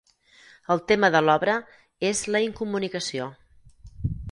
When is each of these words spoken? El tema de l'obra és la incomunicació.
El 0.75 0.79
tema 0.91 1.09
de 1.15 1.21
l'obra 1.25 1.59
és 2.11 2.23
la 2.37 2.43
incomunicació. 2.49 3.31